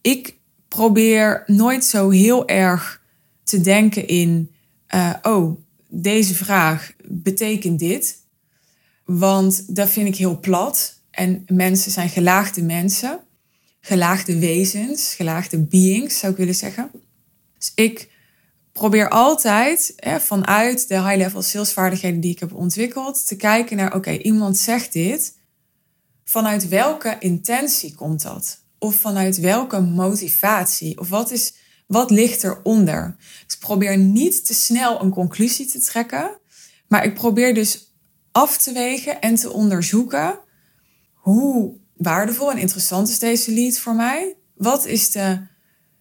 ik 0.00 0.34
probeer 0.68 1.42
nooit 1.46 1.84
zo 1.84 2.10
heel 2.10 2.48
erg 2.48 3.02
te 3.44 3.60
denken 3.60 4.06
in, 4.06 4.54
uh, 4.94 5.14
oh, 5.22 5.60
deze 5.88 6.34
vraag 6.34 6.92
betekent 7.04 7.78
dit. 7.78 8.16
Want 9.04 9.76
dat 9.76 9.88
vind 9.90 10.08
ik 10.08 10.16
heel 10.16 10.40
plat. 10.40 11.02
En 11.10 11.44
mensen 11.46 11.90
zijn 11.90 12.08
gelaagde 12.08 12.62
mensen, 12.62 13.20
gelaagde 13.80 14.38
wezens, 14.38 15.14
gelaagde 15.14 15.58
beings 15.58 16.18
zou 16.18 16.32
ik 16.32 16.38
willen 16.38 16.54
zeggen. 16.54 16.90
Dus 17.58 17.72
ik 17.74 18.09
probeer 18.80 19.08
altijd 19.08 19.92
hè, 19.96 20.20
vanuit 20.20 20.88
de 20.88 21.02
high-level 21.02 21.42
salesvaardigheden 21.42 22.20
die 22.20 22.30
ik 22.30 22.38
heb 22.38 22.54
ontwikkeld 22.54 23.26
te 23.26 23.36
kijken 23.36 23.76
naar, 23.76 23.94
oké, 23.94 24.10
iemand 24.10 24.58
zegt 24.58 24.92
dit. 24.92 25.38
Vanuit 26.24 26.68
welke 26.68 27.16
intentie 27.18 27.94
komt 27.94 28.22
dat? 28.22 28.64
Of 28.78 28.94
vanuit 28.94 29.38
welke 29.38 29.80
motivatie? 29.80 30.98
Of 30.98 31.08
wat, 31.08 31.30
is, 31.30 31.54
wat 31.86 32.10
ligt 32.10 32.44
eronder? 32.44 33.16
Dus 33.18 33.54
ik 33.54 33.60
probeer 33.60 33.98
niet 33.98 34.46
te 34.46 34.54
snel 34.54 35.02
een 35.02 35.10
conclusie 35.10 35.66
te 35.66 35.80
trekken, 35.80 36.38
maar 36.88 37.04
ik 37.04 37.14
probeer 37.14 37.54
dus 37.54 37.94
af 38.32 38.58
te 38.58 38.72
wegen 38.72 39.20
en 39.20 39.34
te 39.34 39.52
onderzoeken 39.52 40.38
hoe 41.14 41.76
waardevol 41.96 42.50
en 42.50 42.58
interessant 42.58 43.08
is 43.08 43.18
deze 43.18 43.52
lead 43.52 43.78
voor 43.78 43.94
mij? 43.94 44.36
Wat 44.54 44.86
is 44.86 45.10
de 45.10 45.48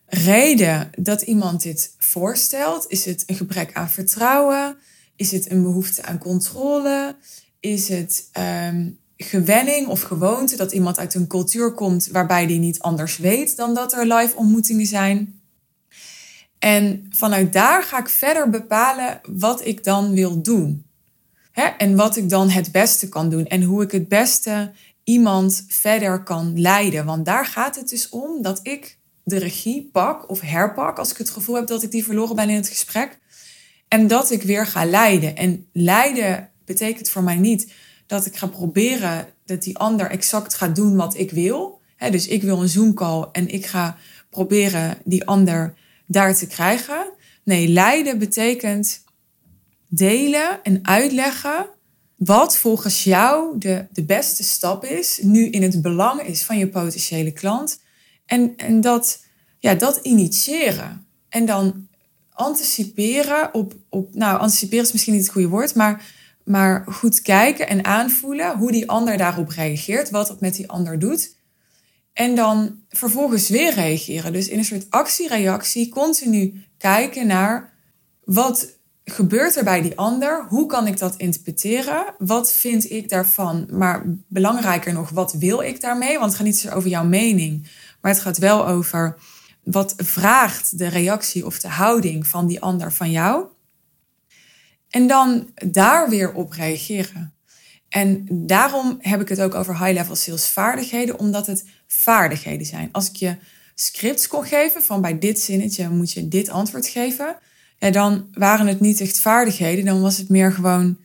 reden 0.10 0.90
dat 0.98 1.22
iemand 1.22 1.62
dit 1.62 1.94
voorstelt? 1.98 2.86
Is 2.88 3.06
het 3.06 3.24
een 3.26 3.36
gebrek 3.36 3.74
aan 3.74 3.90
vertrouwen? 3.90 4.78
Is 5.16 5.32
het 5.32 5.52
een 5.52 5.64
behoefte 5.64 6.04
aan 6.04 6.18
controle? 6.18 7.16
Is 7.60 7.88
het 7.88 8.30
um, 8.68 9.00
gewenning 9.18 9.88
of 9.88 10.02
gewoonte 10.02 10.56
dat 10.56 10.72
iemand 10.72 11.00
uit 11.00 11.14
een 11.14 11.28
cultuur 11.28 11.74
komt 11.74 12.08
waarbij 12.08 12.46
die 12.48 12.60
niet 12.60 12.80
anders 12.80 13.18
weet 13.18 13.56
dan 13.56 13.74
dat 13.74 13.94
er 13.94 14.06
live 14.06 14.36
ontmoetingen 14.36 14.86
zijn? 14.86 15.42
En 16.60 17.06
vanuit 17.10 17.54
daar 17.54 17.84
ga 17.84 18.00
ik 18.00 18.10
verder 18.10 18.50
bepalen 18.50 19.22
wat 19.24 19.66
ik 19.66 19.84
dan 19.84 20.14
wil 20.14 20.42
doen. 20.42 20.86
Hè? 21.52 21.64
En 21.64 21.96
wat 21.96 22.16
ik 22.16 22.30
dan 22.30 22.50
het 22.50 22.72
beste 22.72 23.10
kan 23.10 23.30
doen. 23.30 23.46
En 23.46 23.64
hoe 23.64 23.84
ik 23.84 23.92
het 23.92 24.08
beste 24.08 24.72
iemand 25.04 25.66
verder 25.68 26.24
kan 26.24 26.62
leiden. 26.62 27.06
Want 27.06 27.26
daar 27.26 27.46
gaat 27.46 27.76
het 27.76 27.90
dus 27.90 28.10
om 28.10 28.42
dat 28.42 28.60
ik 28.64 28.99
de 29.30 29.38
regie 29.38 29.90
pak 29.92 30.30
of 30.30 30.42
herpak 30.42 30.98
als 30.98 31.12
ik 31.12 31.18
het 31.18 31.30
gevoel 31.30 31.56
heb 31.56 31.68
dat 31.68 31.84
ik 31.84 31.92
die 31.92 32.04
verloren 32.04 32.36
ben 32.36 32.50
in 32.50 32.56
het 32.56 32.70
gesprek. 32.70 33.20
En 33.88 34.08
dat 34.08 34.32
ik 34.32 34.44
weer 34.44 34.66
ga 34.66 34.86
leiden. 34.86 35.36
En 35.36 35.68
leiden 35.74 36.50
betekent 36.66 37.10
voor 37.10 37.24
mij 37.24 37.36
niet 37.36 37.74
dat 38.08 38.26
ik 38.26 38.36
ga 38.36 38.48
proberen 38.48 39.28
dat 39.46 39.64
die 39.64 39.78
ander 39.78 40.10
exact 40.10 40.54
gaat 40.54 40.76
doen 40.76 40.96
wat 40.96 41.18
ik 41.18 41.32
wil. 41.32 41.82
dus 42.12 42.28
ik 42.28 42.42
wil 42.42 42.62
een 42.62 42.70
Zoom-call 42.70 43.30
en 43.32 43.48
ik 43.48 43.66
ga 43.66 43.98
proberen 44.30 44.98
die 45.04 45.26
ander 45.26 45.74
daar 46.08 46.36
te 46.36 46.48
krijgen. 46.48 47.12
Nee, 47.44 47.68
leiden 47.68 48.20
betekent 48.20 49.04
delen 49.88 50.64
en 50.64 50.80
uitleggen 50.82 51.68
wat 52.16 52.58
volgens 52.58 53.04
jou 53.04 53.58
de, 53.58 53.86
de 53.92 54.04
beste 54.04 54.44
stap 54.44 54.86
is, 54.86 55.20
nu 55.22 55.50
in 55.50 55.62
het 55.62 55.82
belang 55.82 56.22
is 56.22 56.44
van 56.44 56.58
je 56.58 56.68
potentiële 56.68 57.32
klant. 57.32 57.80
En, 58.30 58.54
en 58.58 58.82
dat, 58.82 59.24
ja, 59.60 59.74
dat 59.74 60.00
initiëren. 60.02 61.08
En 61.30 61.46
dan 61.46 61.88
anticiperen 62.30 63.54
op, 63.54 63.74
op, 63.90 64.16
nou, 64.16 64.40
anticiperen 64.40 64.86
is 64.86 64.92
misschien 64.92 65.14
niet 65.14 65.24
het 65.24 65.32
goede 65.32 65.48
woord, 65.48 65.76
maar, 65.76 66.14
maar 66.44 66.84
goed 66.88 67.22
kijken 67.22 67.68
en 67.68 67.86
aanvoelen 67.86 68.58
hoe 68.58 68.72
die 68.72 68.90
ander 68.90 69.18
daarop 69.18 69.50
reageert, 69.50 70.10
wat 70.10 70.28
het 70.28 70.40
met 70.40 70.56
die 70.56 70.70
ander 70.70 71.00
doet. 71.00 71.36
En 72.14 72.36
dan 72.36 72.80
vervolgens 72.90 73.50
weer 73.50 73.74
reageren. 73.74 74.34
Dus 74.34 74.48
in 74.48 74.58
een 74.58 74.66
soort 74.66 74.90
actie-reactie 74.90 75.90
continu 75.90 76.64
kijken 76.78 77.28
naar 77.28 77.74
wat 78.24 78.78
gebeurt 79.04 79.56
er 79.56 79.64
bij 79.64 79.82
die 79.82 79.98
ander? 79.98 80.46
Hoe 80.50 80.66
kan 80.66 80.88
ik 80.88 80.98
dat 80.98 81.16
interpreteren? 81.18 82.14
Wat 82.18 82.54
vind 82.54 82.92
ik 82.92 83.10
daarvan? 83.10 83.68
Maar 83.72 84.04
belangrijker 84.28 84.94
nog, 84.94 85.10
wat 85.10 85.34
wil 85.34 85.62
ik 85.62 85.82
daarmee? 85.82 86.14
Want 86.14 86.26
het 86.26 86.36
gaat 86.36 86.46
niet 86.46 86.58
zo 86.58 86.70
over 86.70 86.90
jouw 86.90 87.06
mening, 87.06 87.68
maar 88.02 88.12
het 88.12 88.22
gaat 88.22 88.38
wel 88.38 88.68
over 88.68 89.18
wat 89.64 89.94
vraagt 89.98 90.78
de 90.78 90.88
reactie 90.88 91.46
of 91.46 91.60
de 91.60 91.68
houding 91.68 92.28
van 92.28 92.48
die 92.48 92.62
ander 92.62 92.94
van 92.94 93.12
jou. 93.12 93.46
En 94.90 95.08
dan 95.08 95.50
daar 95.66 96.10
weer 96.10 96.34
op 96.34 96.52
reageren. 96.52 97.34
En 97.90 98.26
daarom 98.30 98.98
heb 99.00 99.22
ik 99.22 99.30
het 99.30 99.42
ook 99.42 99.56
over 99.56 99.86
high-level 99.86 100.16
sales 100.16 100.48
vaardigheden, 100.48 101.20
omdat 101.20 101.48
het 101.48 101.66
vaardigheden 101.88 102.66
zijn. 102.66 102.90
Als 102.92 103.10
ik 103.10 103.16
je 103.16 103.36
scripts 103.76 104.28
kon 104.28 104.46
geven 104.46 104.82
van 104.82 105.02
bij 105.02 105.20
dit 105.20 105.40
zinnetje 105.40 105.90
moet 105.90 106.12
je 106.12 106.28
dit 106.28 106.50
antwoord 106.50 106.88
geven, 106.88 107.38
ja, 107.78 107.90
dan 107.90 108.28
waren 108.34 108.68
het 108.68 108.80
niet 108.80 109.02
echt 109.02 109.20
vaardigheden, 109.20 109.86
dan 109.86 110.02
was 110.02 110.18
het 110.18 110.30
meer 110.30 110.52
gewoon 110.52 110.98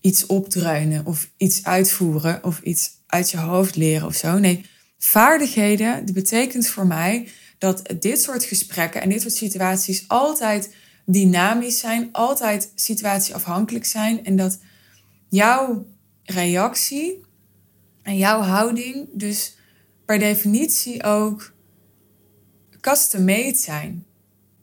iets 0.00 0.26
opdreunen 0.26 1.06
of 1.06 1.30
iets 1.36 1.64
uitvoeren 1.64 2.44
of 2.44 2.60
iets 2.60 2.90
uit 3.06 3.30
je 3.30 3.36
hoofd 3.36 3.76
leren 3.76 4.06
of 4.06 4.14
zo. 4.14 4.38
Nee, 4.38 4.64
vaardigheden, 5.00 6.12
betekent 6.12 6.66
voor 6.66 6.86
mij 6.86 7.28
dat 7.58 7.94
dit 7.98 8.22
soort 8.22 8.44
gesprekken 8.44 9.02
en 9.02 9.08
dit 9.08 9.20
soort 9.20 9.34
situaties 9.34 10.04
altijd 10.08 10.74
dynamisch 11.04 11.78
zijn, 11.78 12.08
altijd 12.12 12.72
situatieafhankelijk 12.74 13.84
zijn 13.84 14.24
en 14.24 14.36
dat 14.36 14.58
jouw 15.28 15.86
reactie 16.22 17.20
en 18.02 18.16
jouw 18.16 18.40
houding 18.40 19.08
dus 19.12 19.56
per 20.04 20.18
definitie 20.18 21.04
ook 21.04 21.52
custom-made 22.80 23.56
zijn 23.56 24.04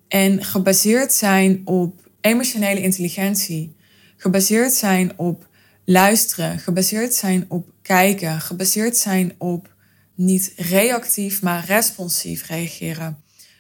en 0.08 0.44
gebaseerd 0.44 1.14
zijn 1.14 1.62
op 1.66 2.10
emotionele 2.22 2.82
intelligentie, 2.82 3.76
gebaseerd 4.18 4.74
zijn 4.74 5.18
op 5.18 5.48
luisteren, 5.86 6.60
gebaseerd 6.60 7.14
zijn 7.14 7.46
op 7.48 7.70
kijken, 7.82 8.42
gebaseerd 8.42 8.98
zijn 8.98 9.36
op 9.38 9.76
niet 10.18 10.54
reactief, 10.56 11.42
maar 11.42 11.66
responsief 11.66 12.48
reageren, 12.48 13.18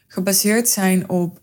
gebaseerd 0.07 0.69
zijn 0.69 1.09
op 1.09 1.41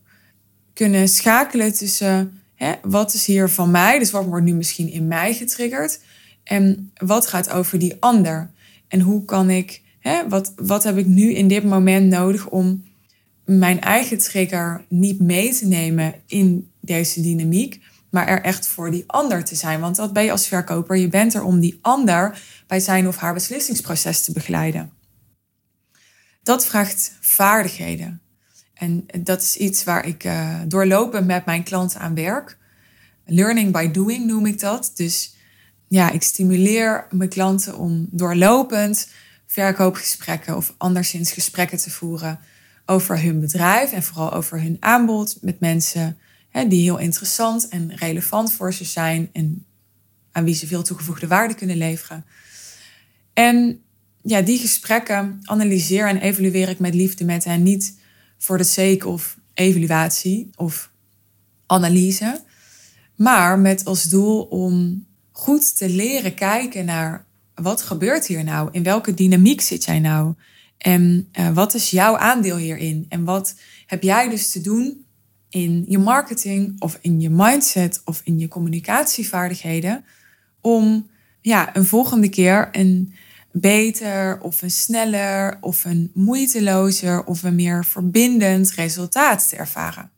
kunnen 0.72 1.08
schakelen 1.08 1.72
tussen 1.72 2.40
hè, 2.54 2.72
wat 2.82 3.14
is 3.14 3.26
hier 3.26 3.48
van 3.48 3.70
mij, 3.70 3.98
dus 3.98 4.10
wat 4.10 4.24
wordt 4.24 4.44
nu 4.44 4.54
misschien 4.54 4.90
in 4.90 5.08
mij 5.08 5.34
getriggerd 5.34 6.00
en 6.44 6.92
wat 6.96 7.26
gaat 7.26 7.50
over 7.50 7.78
die 7.78 7.96
ander 8.00 8.50
en 8.88 9.00
hoe 9.00 9.24
kan 9.24 9.50
ik, 9.50 9.82
hè, 9.98 10.28
wat, 10.28 10.52
wat 10.56 10.84
heb 10.84 10.96
ik 10.96 11.06
nu 11.06 11.32
in 11.32 11.48
dit 11.48 11.64
moment 11.64 12.08
nodig 12.08 12.48
om 12.48 12.84
mijn 13.44 13.80
eigen 13.80 14.18
trigger 14.18 14.84
niet 14.88 15.20
mee 15.20 15.54
te 15.54 15.66
nemen 15.66 16.14
in 16.26 16.70
deze 16.80 17.20
dynamiek, 17.20 17.80
maar 18.10 18.26
er 18.26 18.42
echt 18.42 18.66
voor 18.66 18.90
die 18.90 19.04
ander 19.06 19.44
te 19.44 19.54
zijn. 19.54 19.80
Want 19.80 19.96
dat 19.96 20.12
ben 20.12 20.24
je 20.24 20.30
als 20.30 20.46
verkoper. 20.46 20.96
Je 20.96 21.08
bent 21.08 21.34
er 21.34 21.42
om 21.42 21.60
die 21.60 21.78
ander 21.82 22.42
bij 22.66 22.80
zijn 22.80 23.08
of 23.08 23.16
haar 23.16 23.34
beslissingsproces 23.34 24.24
te 24.24 24.32
begeleiden. 24.32 24.92
Dat 26.44 26.66
vraagt 26.66 27.12
vaardigheden. 27.20 28.20
En 28.74 29.06
dat 29.22 29.42
is 29.42 29.56
iets 29.56 29.84
waar 29.84 30.06
ik 30.06 30.24
uh, 30.24 30.60
doorlopen 30.66 31.26
met 31.26 31.44
mijn 31.44 31.62
klanten 31.62 32.00
aan 32.00 32.14
werk. 32.14 32.58
Learning 33.24 33.72
by 33.72 33.90
doing 33.90 34.26
noem 34.26 34.46
ik 34.46 34.60
dat. 34.60 34.92
Dus 34.94 35.34
ja, 35.88 36.10
ik 36.10 36.22
stimuleer 36.22 37.06
mijn 37.10 37.28
klanten 37.28 37.78
om 37.78 38.08
doorlopend 38.10 39.08
verkoopgesprekken 39.46 40.56
of 40.56 40.74
anderszins 40.78 41.32
gesprekken 41.32 41.78
te 41.78 41.90
voeren 41.90 42.40
over 42.86 43.22
hun 43.22 43.40
bedrijf 43.40 43.92
en 43.92 44.02
vooral 44.02 44.32
over 44.32 44.60
hun 44.60 44.76
aanbod 44.80 45.38
met 45.40 45.60
mensen 45.60 46.18
hè, 46.48 46.68
die 46.68 46.82
heel 46.82 46.98
interessant 46.98 47.68
en 47.68 47.96
relevant 47.96 48.52
voor 48.52 48.72
ze 48.72 48.84
zijn 48.84 49.30
en 49.32 49.66
aan 50.32 50.44
wie 50.44 50.54
ze 50.54 50.66
veel 50.66 50.82
toegevoegde 50.82 51.26
waarde 51.26 51.54
kunnen 51.54 51.76
leveren. 51.76 52.24
En 53.32 53.83
ja, 54.24 54.42
die 54.42 54.58
gesprekken 54.58 55.40
analyseer 55.42 56.08
en 56.08 56.16
evalueer 56.16 56.68
ik 56.68 56.78
met 56.78 56.94
liefde 56.94 57.24
met 57.24 57.44
hen 57.44 57.62
niet 57.62 57.98
voor 58.38 58.58
de 58.58 58.64
sake 58.64 59.08
of 59.08 59.38
evaluatie 59.54 60.50
of 60.56 60.90
analyse, 61.66 62.40
maar 63.16 63.58
met 63.58 63.84
als 63.84 64.02
doel 64.02 64.42
om 64.42 65.06
goed 65.30 65.76
te 65.76 65.88
leren 65.88 66.34
kijken 66.34 66.84
naar 66.84 67.26
wat 67.54 67.82
gebeurt 67.82 68.26
hier 68.26 68.44
nou? 68.44 68.68
In 68.72 68.82
welke 68.82 69.14
dynamiek 69.14 69.60
zit 69.60 69.84
jij 69.84 70.00
nou? 70.00 70.34
En 70.78 71.28
uh, 71.38 71.50
wat 71.50 71.74
is 71.74 71.90
jouw 71.90 72.16
aandeel 72.16 72.56
hierin? 72.56 73.06
En 73.08 73.24
wat 73.24 73.54
heb 73.86 74.02
jij 74.02 74.28
dus 74.28 74.50
te 74.50 74.60
doen 74.60 75.04
in 75.48 75.84
je 75.88 75.98
marketing 75.98 76.80
of 76.80 76.98
in 77.00 77.20
je 77.20 77.30
mindset 77.30 78.02
of 78.04 78.20
in 78.24 78.38
je 78.38 78.48
communicatievaardigheden 78.48 80.04
om 80.60 81.10
ja, 81.40 81.76
een 81.76 81.84
volgende 81.84 82.28
keer 82.28 82.68
een 82.72 83.14
beter 83.56 84.40
of 84.40 84.62
een 84.62 84.70
sneller 84.70 85.58
of 85.60 85.84
een 85.84 86.10
moeitelozer 86.14 87.24
of 87.24 87.42
een 87.42 87.54
meer 87.54 87.84
verbindend 87.84 88.70
resultaat 88.70 89.48
te 89.48 89.56
ervaren. 89.56 90.10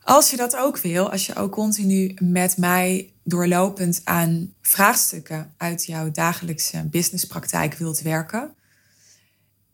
Als 0.00 0.30
je 0.30 0.36
dat 0.36 0.56
ook 0.56 0.78
wil, 0.78 1.10
als 1.10 1.26
je 1.26 1.34
ook 1.34 1.52
continu 1.52 2.14
met 2.20 2.56
mij 2.56 3.12
doorlopend 3.24 4.00
aan 4.04 4.54
vraagstukken 4.60 5.54
uit 5.56 5.84
jouw 5.84 6.10
dagelijkse 6.10 6.88
businesspraktijk 6.90 7.74
wilt 7.74 8.00
werken, 8.00 8.54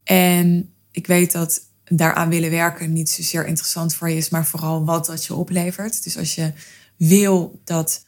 en 0.04 0.74
ik 0.90 1.06
weet 1.06 1.32
dat 1.32 1.60
daaraan 1.84 2.28
willen 2.28 2.50
werken 2.50 2.92
niet 2.92 3.10
zozeer 3.10 3.46
interessant 3.46 3.94
voor 3.94 4.10
je 4.10 4.16
is, 4.16 4.28
maar 4.28 4.46
vooral 4.46 4.84
wat 4.84 5.06
dat 5.06 5.24
je 5.24 5.34
oplevert. 5.34 6.04
Dus 6.04 6.18
als 6.18 6.34
je 6.34 6.52
wil 6.96 7.60
dat 7.64 8.06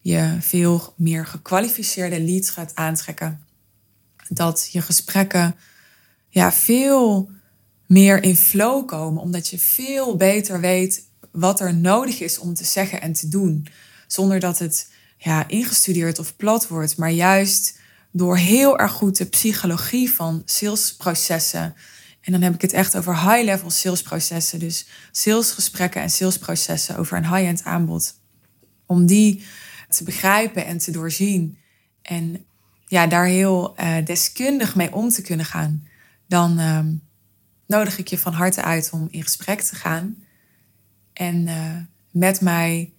je 0.00 0.36
veel 0.40 0.94
meer 0.96 1.26
gekwalificeerde 1.26 2.20
leads 2.20 2.50
gaat 2.50 2.74
aantrekken, 2.74 3.45
dat 4.28 4.68
je 4.72 4.82
gesprekken 4.82 5.56
ja, 6.28 6.52
veel 6.52 7.30
meer 7.86 8.22
in 8.22 8.36
flow 8.36 8.86
komen, 8.86 9.22
omdat 9.22 9.48
je 9.48 9.58
veel 9.58 10.16
beter 10.16 10.60
weet 10.60 11.04
wat 11.30 11.60
er 11.60 11.74
nodig 11.74 12.20
is 12.20 12.38
om 12.38 12.54
te 12.54 12.64
zeggen 12.64 13.00
en 13.00 13.12
te 13.12 13.28
doen, 13.28 13.66
zonder 14.06 14.40
dat 14.40 14.58
het 14.58 14.92
ja, 15.18 15.48
ingestudeerd 15.48 16.18
of 16.18 16.36
plat 16.36 16.68
wordt, 16.68 16.96
maar 16.96 17.10
juist 17.10 17.78
door 18.10 18.36
heel 18.36 18.78
erg 18.78 18.92
goed 18.92 19.16
de 19.16 19.24
psychologie 19.24 20.12
van 20.12 20.42
salesprocessen. 20.44 21.74
En 22.20 22.32
dan 22.32 22.42
heb 22.42 22.54
ik 22.54 22.60
het 22.60 22.72
echt 22.72 22.96
over 22.96 23.30
high-level 23.30 23.70
salesprocessen. 23.70 24.58
Dus 24.58 24.86
salesgesprekken 25.10 26.02
en 26.02 26.10
salesprocessen 26.10 26.96
over 26.96 27.16
een 27.16 27.34
high-end 27.34 27.64
aanbod. 27.64 28.14
Om 28.86 29.06
die 29.06 29.44
te 29.88 30.04
begrijpen 30.04 30.66
en 30.66 30.78
te 30.78 30.90
doorzien. 30.90 31.58
En 32.02 32.44
ja, 32.86 33.06
daar 33.06 33.26
heel 33.26 33.80
uh, 33.80 34.04
deskundig 34.04 34.74
mee 34.74 34.92
om 34.92 35.08
te 35.08 35.22
kunnen 35.22 35.46
gaan. 35.46 35.88
Dan 36.26 36.60
uh, 36.60 36.80
nodig 37.66 37.98
ik 37.98 38.08
je 38.08 38.18
van 38.18 38.32
harte 38.32 38.62
uit 38.62 38.90
om 38.92 39.08
in 39.10 39.22
gesprek 39.22 39.60
te 39.60 39.74
gaan. 39.74 40.24
En 41.12 41.46
uh, 41.46 41.76
met 42.10 42.40
mij 42.40 42.92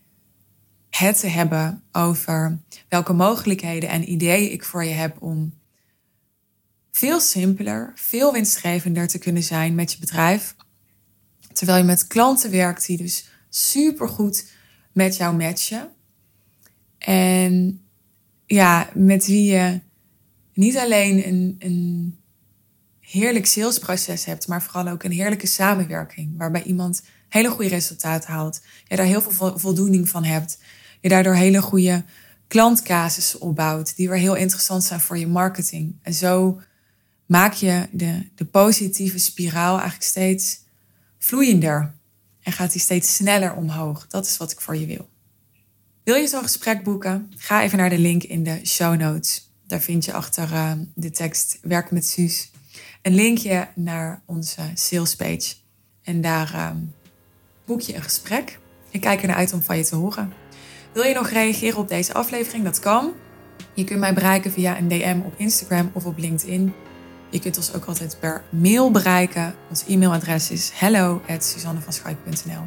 het 0.90 1.20
te 1.20 1.28
hebben 1.28 1.84
over 1.92 2.60
welke 2.90 3.14
mogelijkheden 3.14 3.90
en 3.90 4.12
ideeën 4.12 4.52
ik 4.52 4.64
voor 4.64 4.84
je 4.84 4.94
heb 4.94 5.22
om 5.22 5.54
veel 6.92 7.20
simpeler, 7.20 7.92
veel 7.96 8.34
winstgevender 8.34 9.08
te 9.08 9.18
kunnen 9.18 9.44
zijn 9.44 9.76
met 9.76 9.92
je 9.92 10.00
bedrijf. 10.00 10.56
Terwijl 11.54 11.78
je 11.78 11.84
met 11.84 12.08
klanten 12.08 12.52
werkt 12.52 12.86
die 12.86 12.98
dus 12.98 13.30
supergoed 13.50 14.52
met 14.92 15.18
jou 15.18 15.36
matchen. 15.36 15.90
En 16.98 17.87
ja, 18.48 18.90
met 18.94 19.26
wie 19.26 19.52
je 19.52 19.80
niet 20.54 20.78
alleen 20.78 21.28
een, 21.28 21.56
een 21.60 22.20
heerlijk 23.00 23.46
salesproces 23.46 24.26
hebt, 24.26 24.48
maar 24.48 24.64
vooral 24.64 24.88
ook 24.88 25.04
een 25.04 25.12
heerlijke 25.12 25.48
samenwerking. 25.48 26.38
Waarbij 26.38 26.64
iemand 26.64 27.04
hele 27.30 27.50
goede 27.50 27.70
resultaten 27.70 28.32
haalt. 28.32 28.62
Je 28.88 28.96
daar 28.96 29.06
heel 29.06 29.22
veel 29.22 29.60
voldoening 29.60 30.10
van 30.10 30.24
hebt 30.24 30.58
je 31.02 31.10
daardoor 31.10 31.36
hele 31.36 31.62
goede 31.62 32.04
klantcasussen 32.48 33.42
opbouwt, 33.42 33.96
die 33.96 34.10
weer 34.10 34.18
heel 34.18 34.36
interessant 34.36 34.84
zijn 34.84 35.00
voor 35.00 35.18
je 35.18 35.28
marketing. 35.28 35.96
En 36.02 36.14
zo 36.14 36.62
maak 37.26 37.54
je 37.54 37.88
de, 37.92 38.30
de 38.36 38.46
positieve 38.46 39.20
spiraal 39.20 39.74
eigenlijk 39.74 40.04
steeds 40.04 40.60
vloeiender 41.18 41.96
en 42.42 42.52
gaat 42.52 42.72
die 42.72 42.82
steeds 42.82 43.16
sneller 43.16 43.56
omhoog. 43.56 44.08
Dat 44.08 44.26
is 44.26 44.38
wat 44.38 44.52
ik 44.52 44.62
voor 44.62 44.76
je 44.76 44.86
wil. 44.86 45.10
Wil 46.08 46.16
je 46.16 46.28
zo'n 46.28 46.44
gesprek 46.44 46.84
boeken? 46.84 47.32
Ga 47.38 47.64
even 47.64 47.78
naar 47.78 47.90
de 47.90 47.98
link 47.98 48.24
in 48.24 48.44
de 48.44 48.60
show 48.66 49.00
notes. 49.00 49.52
Daar 49.66 49.80
vind 49.80 50.06
je 50.06 50.14
achter 50.14 50.52
uh, 50.52 50.72
de 50.96 51.12
tekst 51.12 51.60
Werk 51.62 51.92
met 51.92 52.06
Suus 52.06 52.52
een 53.02 53.16
linkje 53.16 53.68
naar 53.76 54.22
onze 54.26 54.62
sales 54.74 55.16
page. 55.16 55.54
En 56.04 56.22
daar 56.22 56.52
uh, 56.56 56.70
boek 57.66 57.82
je 57.82 57.96
een 57.96 58.02
gesprek. 58.02 58.60
Ik 58.90 59.02
kijk 59.02 59.22
er 59.22 59.28
naar 59.28 59.36
uit 59.36 59.54
om 59.54 59.62
van 59.62 59.78
je 59.78 59.86
te 59.86 59.96
horen. 59.96 60.34
Wil 60.94 61.04
je 61.04 61.14
nog 61.14 61.30
reageren 61.30 61.80
op 61.80 61.88
deze 61.88 62.14
aflevering? 62.14 62.64
Dat 62.64 62.80
kan. 62.80 63.14
Je 63.74 63.84
kunt 63.84 64.00
mij 64.00 64.14
bereiken 64.14 64.52
via 64.52 64.78
een 64.78 64.88
DM 64.88 65.20
op 65.26 65.34
Instagram 65.38 65.90
of 65.94 66.06
op 66.06 66.18
LinkedIn. 66.18 66.74
Je 67.30 67.40
kunt 67.40 67.58
ons 67.58 67.74
ook 67.74 67.86
altijd 67.86 68.18
per 68.20 68.44
mail 68.50 68.92
bereiken. 68.92 69.56
Ons 69.70 69.84
e-mailadres 69.88 70.52
is 70.52 70.72
hello@suzannevanschuik.nl. 70.74 72.66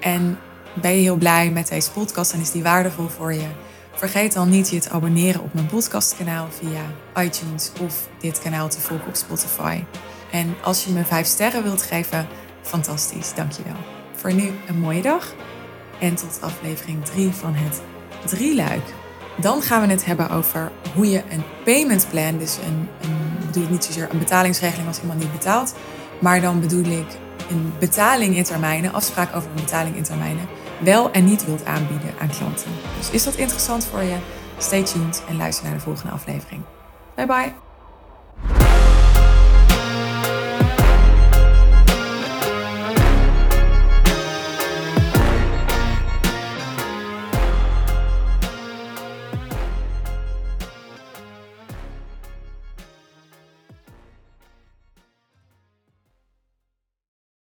En 0.00 0.38
ben 0.80 0.94
je 0.94 1.00
heel 1.00 1.16
blij 1.16 1.50
met 1.50 1.68
deze 1.68 1.90
podcast 1.90 2.32
en 2.32 2.40
is 2.40 2.50
die 2.50 2.62
waardevol 2.62 3.08
voor 3.08 3.32
je? 3.32 3.46
Vergeet 3.92 4.32
dan 4.32 4.48
niet 4.48 4.70
je 4.70 4.78
te 4.80 4.90
abonneren 4.90 5.42
op 5.42 5.54
mijn 5.54 5.66
podcastkanaal 5.66 6.46
via 6.50 7.22
iTunes 7.24 7.72
of 7.80 8.08
dit 8.20 8.38
kanaal 8.38 8.68
te 8.68 8.80
volgen 8.80 9.06
op 9.06 9.16
Spotify. 9.16 9.84
En 10.30 10.54
als 10.62 10.84
je 10.84 10.92
me 10.92 11.04
5 11.04 11.26
sterren 11.26 11.62
wilt 11.62 11.82
geven, 11.82 12.26
fantastisch, 12.62 13.34
dankjewel. 13.34 13.76
Voor 14.14 14.32
nu 14.32 14.50
een 14.66 14.78
mooie 14.78 15.02
dag 15.02 15.34
En 16.00 16.14
tot 16.14 16.38
aflevering 16.40 17.04
3 17.04 17.30
van 17.30 17.54
het 17.54 17.80
drieluik. 18.24 18.84
Dan 19.36 19.62
gaan 19.62 19.86
we 19.86 19.92
het 19.92 20.04
hebben 20.04 20.30
over 20.30 20.72
hoe 20.94 21.10
je 21.10 21.22
een 21.30 21.42
payment 21.64 22.06
plan, 22.10 22.38
dus 22.38 22.56
een, 22.66 22.88
een 23.00 23.70
niet 23.70 23.84
zozeer 23.84 24.08
een 24.10 24.18
betalingsregeling 24.18 24.88
als 24.88 25.00
iemand 25.00 25.18
niet 25.18 25.32
betaalt, 25.32 25.74
maar 26.20 26.40
dan 26.40 26.60
bedoel 26.60 26.84
ik 26.84 27.06
een 27.50 27.72
betaling 27.78 28.36
in 28.36 28.44
termijnen, 28.44 28.92
afspraak 28.92 29.36
over 29.36 29.48
een 29.48 29.62
betaling 29.64 29.96
in 29.96 30.02
termijnen, 30.02 30.48
wel 30.80 31.10
en 31.10 31.24
niet 31.24 31.44
wilt 31.44 31.64
aanbieden 31.64 32.14
aan 32.20 32.28
klanten. 32.28 32.70
Dus 32.96 33.10
is 33.10 33.24
dat 33.24 33.34
interessant 33.34 33.84
voor 33.84 34.02
je? 34.02 34.16
Stay 34.58 34.82
tuned 34.82 35.22
en 35.28 35.36
luister 35.36 35.64
naar 35.64 35.74
de 35.74 35.80
volgende 35.80 36.12
aflevering. 36.12 36.62
Bye 37.14 37.26
bye. 37.26 37.67